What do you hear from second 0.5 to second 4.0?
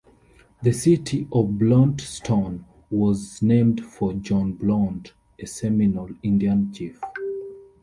The City of Blountstown was named